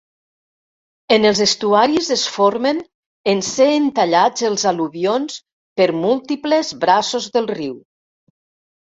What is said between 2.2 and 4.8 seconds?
formen en ser entallats els